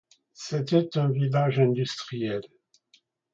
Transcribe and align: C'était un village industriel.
C'était 0.33 0.97
un 0.97 1.11
village 1.11 1.59
industriel. 1.59 2.41